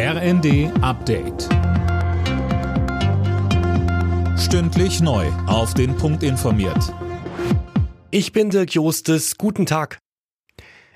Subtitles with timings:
[0.00, 1.48] RND Update.
[4.38, 5.26] Stündlich neu.
[5.48, 6.94] Auf den Punkt informiert.
[8.12, 9.36] Ich bin Dirk Jostes.
[9.38, 9.98] Guten Tag.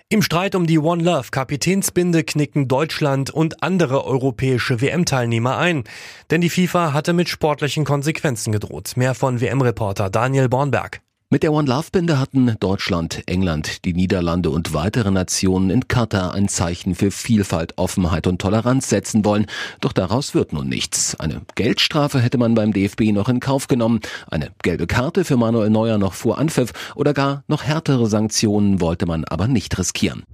[0.09, 5.83] Im Streit um die One Love Kapitänsbinde knicken Deutschland und andere europäische WM-Teilnehmer ein.
[6.31, 8.93] Denn die FIFA hatte mit sportlichen Konsequenzen gedroht.
[8.95, 11.03] Mehr von WM-Reporter Daniel Bornberg.
[11.33, 16.35] Mit der One Love Binde hatten Deutschland, England, die Niederlande und weitere Nationen in Katar
[16.35, 19.47] ein Zeichen für Vielfalt, Offenheit und Toleranz setzen wollen.
[19.81, 21.19] Doch daraus wird nun nichts.
[21.19, 25.71] Eine Geldstrafe hätte man beim DFB noch in Kauf genommen, eine gelbe Karte für Manuel
[25.71, 30.25] Neuer noch vor Anpfiff oder gar noch härtere Sanktionen wollte man aber nicht riskieren.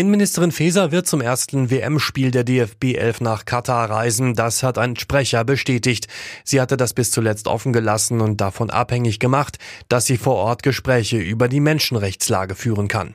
[0.00, 4.34] Innenministerin Faeser wird zum ersten WM-Spiel der DFB 11 nach Katar reisen.
[4.34, 6.06] Das hat ein Sprecher bestätigt.
[6.42, 9.58] Sie hatte das bis zuletzt offen gelassen und davon abhängig gemacht,
[9.90, 13.12] dass sie vor Ort Gespräche über die Menschenrechtslage führen kann.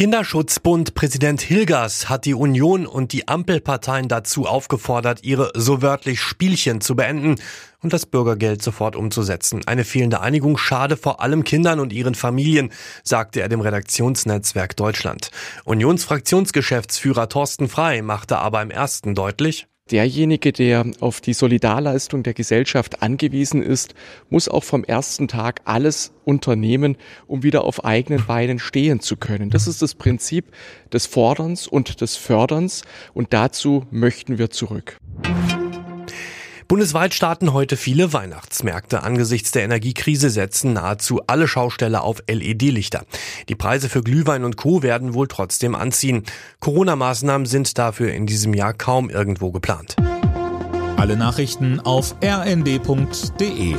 [0.00, 6.80] Kinderschutzbund Präsident Hilgers hat die Union und die Ampelparteien dazu aufgefordert, ihre so wörtlich Spielchen
[6.80, 7.34] zu beenden
[7.82, 9.60] und das Bürgergeld sofort umzusetzen.
[9.66, 12.72] Eine fehlende Einigung schade vor allem Kindern und ihren Familien,
[13.04, 15.30] sagte er dem Redaktionsnetzwerk Deutschland.
[15.64, 23.02] Unionsfraktionsgeschäftsführer Thorsten Frei machte aber im ersten deutlich, derjenige, der auf die Solidarleistung der Gesellschaft
[23.02, 23.94] angewiesen ist,
[24.28, 29.50] muss auch vom ersten Tag alles unternehmen, um wieder auf eigenen Beinen stehen zu können.
[29.50, 30.46] Das ist das Prinzip
[30.92, 32.82] des Forderns und des Förderns
[33.14, 34.98] und dazu möchten wir zurück.
[36.70, 39.02] Bundesweit starten heute viele Weihnachtsmärkte.
[39.02, 43.06] Angesichts der Energiekrise setzen nahezu alle Schausteller auf LED-Lichter.
[43.48, 44.84] Die Preise für Glühwein und Co.
[44.84, 46.22] werden wohl trotzdem anziehen.
[46.60, 49.96] Corona-Maßnahmen sind dafür in diesem Jahr kaum irgendwo geplant.
[50.96, 53.74] Alle Nachrichten auf rnd.de